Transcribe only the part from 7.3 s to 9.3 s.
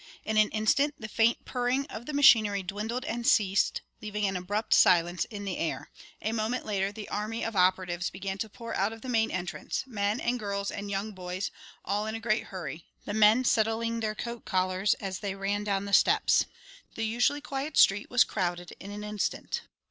of operatives began to pour out of the main